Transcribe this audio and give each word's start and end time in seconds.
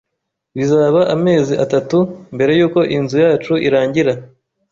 Bizaba 0.57 1.01
amezi 1.15 1.53
atatu 1.65 1.97
mbere 2.35 2.51
yuko 2.59 2.79
inzu 2.95 3.17
yacu 3.25 3.53
irangira 3.67 4.13